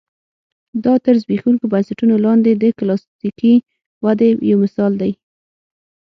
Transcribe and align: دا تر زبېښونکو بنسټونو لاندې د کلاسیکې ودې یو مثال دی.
دا 0.83 0.93
تر 1.05 1.15
زبېښونکو 1.23 1.65
بنسټونو 1.73 2.15
لاندې 2.25 2.51
د 2.55 2.63
کلاسیکې 2.79 3.53
ودې 4.03 4.29
یو 4.49 4.57
مثال 4.63 4.91
دی. 5.01 5.11